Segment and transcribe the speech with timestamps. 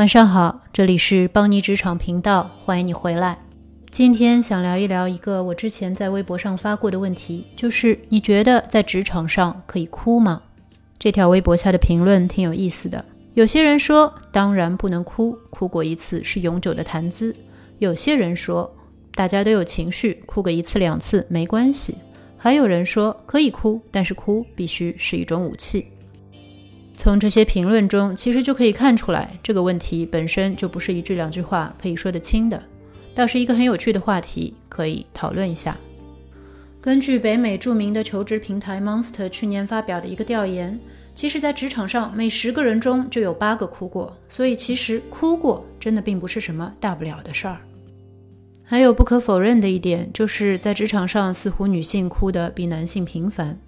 [0.00, 3.38] 晚上好，这里是邦尼职场频道，欢迎你回来。
[3.90, 10.40] 今天想聊一聊一个我之前在微博上发过的问题，就是你觉得在职场上可以哭吗？
[10.98, 13.04] 这条微博下的评论挺有意思的，
[13.34, 17.34] 有些人说当然不能哭，哭过一次是永久的谈资；
[17.78, 18.74] 有些人说
[19.14, 21.92] 大家都有情绪，哭个一次两次没关系；
[22.38, 25.88] 还有人说可以哭，但是哭必须是一种武器。
[27.00, 32.62] 从这些评论中，其实就可以看出来，这个问题本身就不是一句两句话可以说得清的，
[33.14, 35.74] 倒是一个很有趣的话题，可以讨论一下。
[36.78, 40.78] 根据北美著名的求职平台 Monster 去年发表的一个调研，
[41.14, 47.56] 其实，在职场上每十个人中就有八个哭过，所以其实哭过真的并不是什么大不了的事儿。
[48.62, 53.58] 还有不可否认的一点，就是在职场上，似乎女性哭的比男性频繁。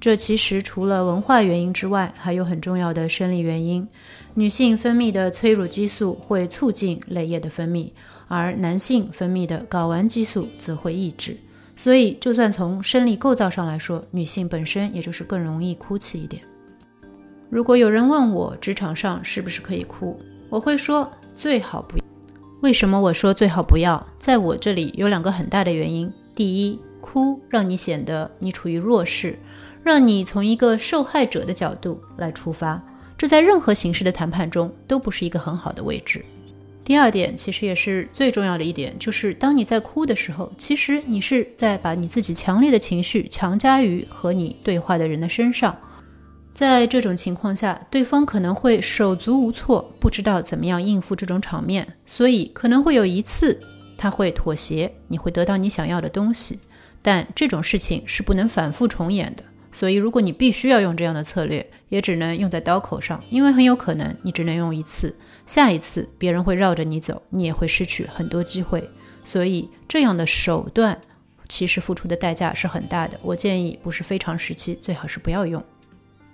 [0.00, 3.86] 这其实除了文化原因之外，还有很重要的生理原因。
[4.34, 7.90] 女性分泌的催乳激素会促进泪液的分泌，
[8.28, 11.36] 而男性分泌的睾丸激素则会抑制。
[11.74, 16.42] 所以，就算从生理构造上来说，女性本身也就是更容易哭泣一点。
[17.50, 21.96] 如果有人问我职场上是不是可以哭，我会说最好不。
[22.60, 24.04] 为什么我说最好不要？
[24.18, 26.12] 在我这里有两个很大的原因。
[26.34, 29.38] 第一，哭让你显得你处于弱势。
[29.88, 32.78] 让你从一个受害者的角度来出发，
[33.16, 36.22] 这在任何形式的谈判中都不是一个很好的位置。
[36.84, 45.74] 第二点，其实也是最重要的一点，就是当你在哭的时候，其实你是在把你自己强烈的情绪强加于和你对话的人的身上。
[46.52, 53.58] 在这种情况下，对方可能会手足无措，不知道怎么样应付这种场面，所以可能会有一次
[53.96, 56.58] 他会妥协，你会得到你想要的东西，
[57.00, 59.42] 但这种事情是不能反复重演的。
[59.70, 65.14] 所以，如果你必须要用这样的策略，也只能用在刀口上，因为很有可能你只能用一次，
[65.46, 68.88] 下一次别人会绕着你走，你也会失去很多机会。
[69.24, 70.98] 所以，这样的手段
[71.48, 73.18] 其实付出的代价是很大的。
[73.22, 75.62] 我建议，不是非常时期，最好是不要用。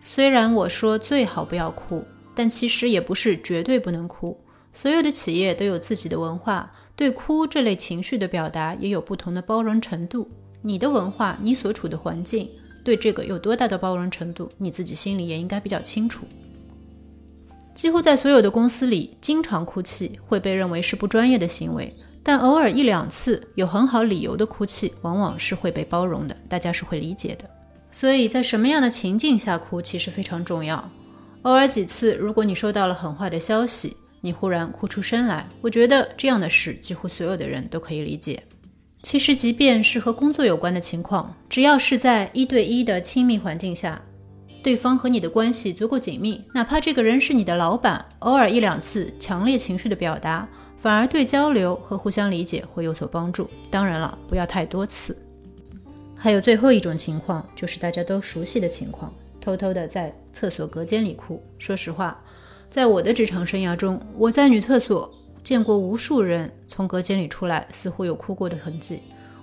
[0.00, 2.04] 虽然我说最好不要哭，
[2.36, 4.38] 但其实也不是绝对不能哭。
[4.72, 10.28] 所有的企业都有自己的文化，对哭这类情绪的表达也有不同的包容程度。
[10.62, 12.48] 你的文化，你所处的环境。
[12.84, 16.26] 对这个有多大的包容程度，你自己心里也应该比较清楚。
[17.74, 27.50] 几乎在所有的公司里，经常哭泣会被认为是不专业的行为，但偶尔一两次有很好理由的哭泣，往往是会被包容的，大家是会理解的。
[27.90, 30.88] 所以在什么样的情境下哭其实非常重要。
[31.42, 38.42] 偶尔几次，如果你收到了很坏的消息，你忽然哭出声来，我觉得这样的事几乎所有的人都可以理解。
[39.04, 44.00] 其实，即便是和工作有关的情况，只要是在一对一的亲密环境下，
[44.62, 50.48] 对方和你的关系足够紧密，哪怕这个人是你的老板，偶尔一两次强烈情绪的表达，
[50.78, 53.50] 反而对交流和互相理解会有所帮助。
[53.70, 55.14] 当然了，不要太多次。
[56.16, 61.44] 还有最后一种情况，就是大家都熟悉的情况，偷偷的在厕所隔间里哭。
[61.58, 62.18] 说实话，
[62.70, 65.14] 在我的职场生涯中，我在女厕所。
[65.44, 69.00] 见过无数人从隔间里出来，似乎有哭过的痕迹。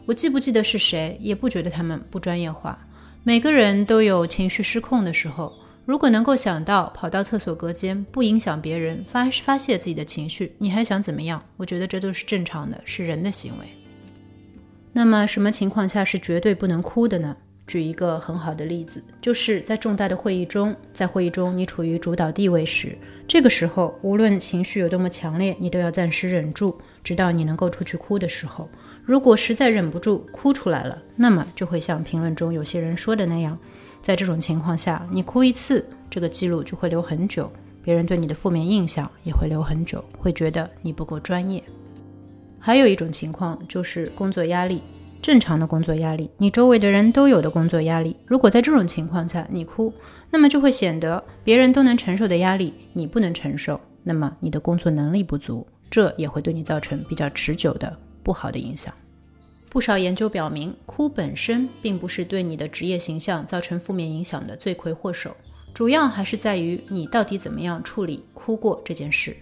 [0.08, 2.78] 我既不记得是谁，也不觉得他们不专业化。
[3.24, 5.54] 每个人都有情绪失控的时候。
[5.84, 11.44] 如果能够想到跑到厕所隔间，不影响别人发发泄自己的情绪，你还想怎么样？
[11.58, 13.66] 我觉得这都是正常的，是人的行为。
[14.94, 17.36] 那么，什么情况下是绝对不能哭的呢？
[17.72, 28.68] 举一个很好的例子，就是在重大的会议中，在会议中你处于主导地位时，这个时候无论情绪有多么强烈，你都要暂时忍住，直到你能够出去哭的时候。
[29.06, 33.58] 如果实在忍不住哭出来了，那么就会像评论中有些人说的那样，
[34.02, 37.50] 在这种情况下，你哭一次，这个记录就会留很久，
[37.82, 41.64] 别人对你的负面印象也会留很久，会觉得你不够专业。
[42.60, 44.84] 还有一种情况就是工作压力。
[45.22, 48.16] 正常的工作压力，你周围的人都有的工作压力。
[48.26, 49.94] 如果在这种情况下你哭，
[50.32, 58.92] 那么就会显得别人都能承受的压力你不能承受，那么你的工作能力不足，这也会对你造成比较持久的不好的影响。
[59.70, 65.36] 不少研究表明，哭本身并不是对你的职业形象造成负面影响的罪魁祸首，
[65.74, 69.38] 主要还是在于你到底怎么样处理哭过这件事。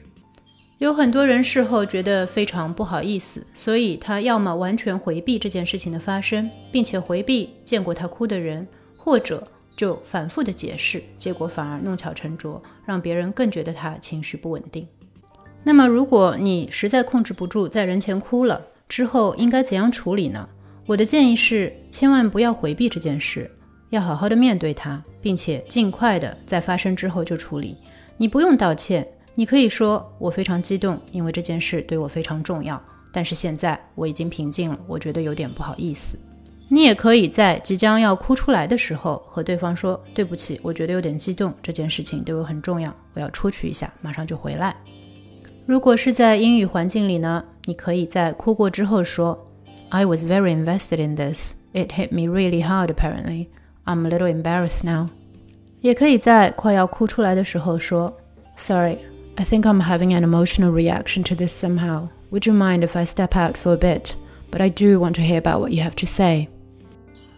[0.80, 8.66] 有很多人事后觉得非常不好意思，所以他要么完全回避这件事情的发生，并且回避见过他哭的人，
[8.96, 9.46] 或者
[9.76, 14.88] 就反复的解释，结果反而弄巧成拙，让别人更觉得他情绪不稳定。
[15.66, 20.48] 那么，如果你实在控制不住在人前哭了，之后应该怎样处理呢？
[20.86, 23.52] 我的建议是，千万不要回避这件事，
[23.90, 27.75] 要好好的面对它，并且尽快的在发生之后就处理。
[28.16, 29.06] 你不用道歉。
[29.39, 32.77] 你可以说我非常激动，因为这件事对我非常重要。
[33.09, 36.19] 但是现在我已经平静了，我觉得有点不好意思。
[36.68, 44.75] 你也可以在即将要哭出来的时候和对方说：“对不起，我觉得有点激动，这件事情对我很重要，我要出去一下，马上就回来。”
[45.65, 49.39] 如果是在英语环境里呢，你可以在哭过之后说
[49.88, 51.53] ：“I was very invested in this.
[51.71, 52.94] It hit me really hard.
[52.94, 53.47] Apparently,
[53.86, 55.07] I'm a little embarrassed now.”
[55.80, 58.13] 也可以在快要哭出来的时候说
[58.57, 58.97] ：“Sorry,
[59.39, 62.09] I think I'm having an emotional reaction to this somehow.
[62.30, 64.15] Would you mind if I step out for a bit?
[64.51, 66.50] But I do want to hear about what you have to say.”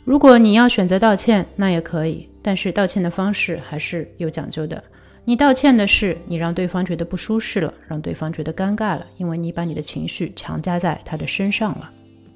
[0.03, 4.83] 如果你要选择道歉，那也可以，但是道歉的方式还是有讲究的。
[5.25, 11.87] 你道歉的是你让对方觉得不舒适了，让对方觉得尴尬了，因为你把你的情绪强加在他的身上了。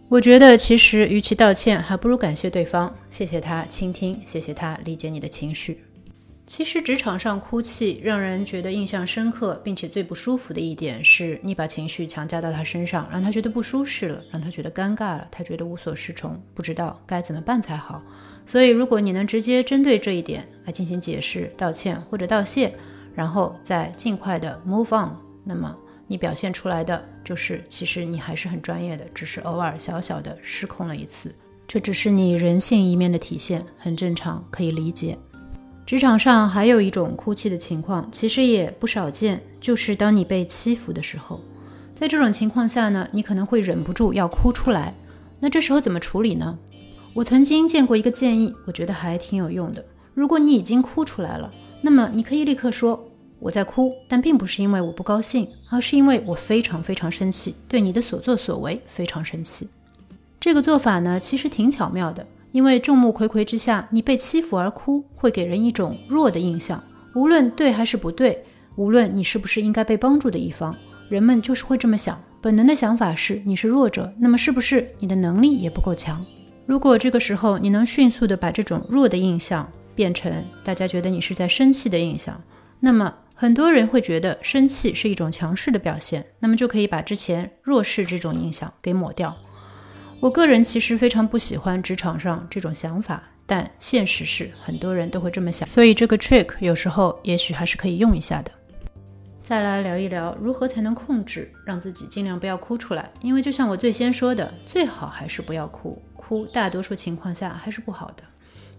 [0.09, 5.79] 我觉得其实与其道歉，还不如感谢对方，谢谢他倾听，谢谢他理解你的情绪。
[6.47, 17.99] 其实职场上哭泣让人觉得印象深刻，并且最不舒服的一点是你把情绪强加到他身上，让他觉得不舒适了，让他觉得尴尬了，他觉得无所适从，不知道该怎么办才好。
[18.45, 22.71] 所以，如果你能直接针对这一点来进行解释、道歉或者道谢，
[23.15, 25.75] 然后再尽快的 move on，那么
[26.05, 31.33] 你表现出来的就是其实你还是很专业的，只是偶尔小小的失控了一次，
[31.67, 35.17] 这只是你人性一面的体现，很正常，可以理解。
[35.85, 41.39] 职场上还有一种哭泣的情况，其实也不少见，就是当你被欺负的时候，
[41.95, 44.95] 在这种情况下呢，你可能会忍不住要哭出来。
[45.39, 46.57] 那这时候怎么处理呢？
[47.13, 49.85] 我曾经见过一个建议，我觉得还挺有用的。
[50.15, 51.51] 如果你已经哭出来了，
[51.81, 59.69] 那么你可以立刻说我在哭，但并不是因为我不高兴，而是因为我非常非常生气，对你的所作所为非常生气。
[60.39, 62.25] 这个做法呢，其实挺巧妙的。
[62.55, 66.81] 因为众目睽睽之下，你被欺负而哭，会给人一种弱的印象。
[67.13, 68.41] 无论对还是不对，
[68.77, 70.73] 无论你是不是应该被帮助的一方，
[71.09, 72.17] 人们就是会这么想。
[72.41, 76.25] 本能的想法是你是弱者，那么是不是你的能力也不够强？
[76.65, 80.31] 如果这个时候你能迅速的把这种弱的印象变成
[80.63, 82.41] 大家觉得你是在生气的印象，
[82.79, 89.35] 那么很多人会觉得生气是一种强势的表现，那么就可以把之前弱势这种印象给抹掉。
[90.25, 98.51] 我个人其实非常不喜欢职场上这种想法，但现实是很多人都会这么想，所以这个 trick 有时候也许还是可以用一下的。
[99.43, 108.23] 再来聊一聊如何才能控制，让自己尽量不要哭出来，因为就像我最先说的，最好还是不要哭，哭大多数情况下还是不好的。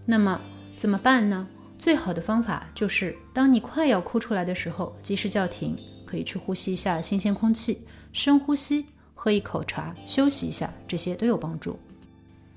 [0.05, 0.37] 那么
[0.75, 1.47] 怎么办呢？
[1.79, 8.87] 最好的方法就是，当你快要哭出来的时候，及时叫停，可以去呼吸一下新鲜空气，深呼吸。
[9.17, 11.77] 喝一口茶，休息一下，这些都有帮助。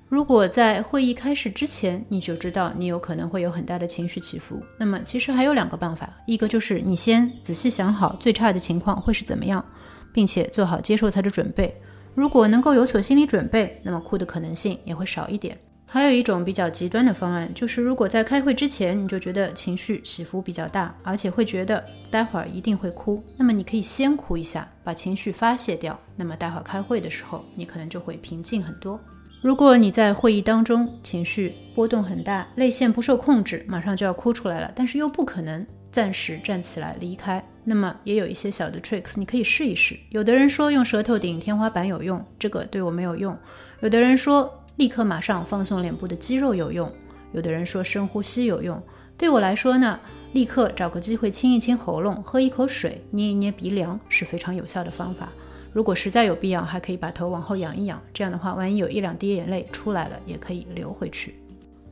[0.07, 9.65] 如果在会议开始之前你就知道你有可能会有很大的情绪起伏，那么其实还有两个办法，一个就是你先仔细想好最差的情况会是怎么样，
[10.13, 11.73] 并且做好接受它的准备。
[12.13, 15.57] 如果能够有所心理准备，那么哭的可能性也会少一点。
[15.93, 25.99] 还有一种比较极端的方案，就是如果在开会之前你就觉得情绪起伏比较大，而且会觉得待会儿一定会哭，那么你可以先哭一下，把情绪发泄掉。
[26.15, 28.97] 那么待会儿开会的时候，你可能就会平静很多。
[29.41, 39.99] 如果你在会议当中情绪波动很大，泪腺不受控制，马上就要哭出来了，但是又不可能暂时站起来离开，那么也有一些小的 tricks 你可以试一试。
[40.11, 43.37] 有的人说用舌头顶天花板有用，这个对我没有用。
[43.81, 44.57] 有的人说。
[44.81, 46.91] 立刻马上放松脸部的肌肉有用，
[47.33, 48.81] 有的人说深呼吸有用。
[49.15, 49.99] 对我来说呢，
[50.33, 55.29] 立刻找个机会清一清喉咙，喝一口水，捏一捏鼻梁是非常有效的方法。
[55.71, 61.35] 如果实在有必要，还可以把头往后仰一仰，这样的话，万一有一两滴眼泪出来了，也可以流回去。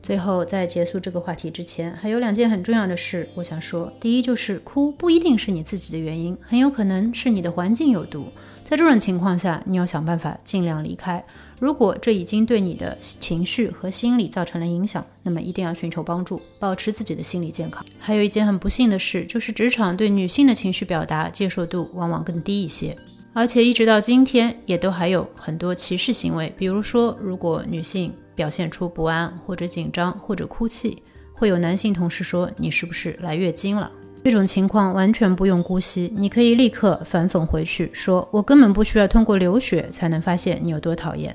[0.02, 3.92] 最后，在结束这个话题之前，还有两件很重要的事，我想说。
[4.00, 8.26] 第一，就是哭不一定是你自己的原因，很有可能是你的环境有毒。
[8.70, 11.20] 在这种情况下，你要想办法尽量离开。
[11.58, 17.84] 如果这已经对你的情绪和心理造成了影响，那么一定要寻求帮助，保持自己的心理健康。
[17.98, 22.96] 还有一件很不幸的事，就是职场对女性的情绪表达接受度往往更低一些，
[23.32, 26.54] 而且一直到今天也都还有很多歧视行为。
[26.56, 31.02] 比如说，如果女性表现出不安或者紧张或者哭泣，
[31.34, 33.90] 会有男性同事说你是不是来月经了？
[34.22, 41.34] 这种情况完全不用姑息，你可以立刻反讽回去，说我根本不需要通过流血才能发现你有多讨厌。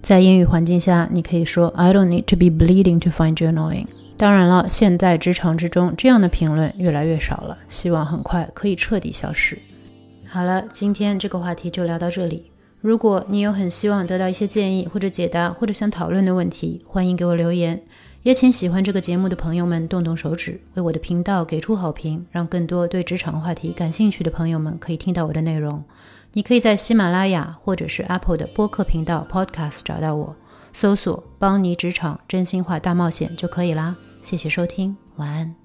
[0.00, 3.86] 在英语环境下，你可以说 I don't need to be bleeding to find you annoying。
[4.16, 9.58] 当然了，现在职场之中这样的评论越来越少了，希望很快可以彻底消失。
[10.28, 12.44] 好了，今天这个话题就聊到这里。
[12.80, 17.82] 如果你有很希望得到一些建议或者解答，或者想讨论的问题，欢迎给我留言。
[18.22, 25.82] 也请喜欢这个节目的朋友们动动手指，为我的频道给出好评，让更多对职场话题感兴趣的朋友们可以听到我的内容。
[26.34, 30.36] 你可以在喜马拉雅或者是 Apple 的播客频道 Podcast 找到我，
[30.72, 33.96] 搜索“邦尼职场真心话大冒险”就可以啦。
[34.20, 35.59] 谢谢收听，晚安。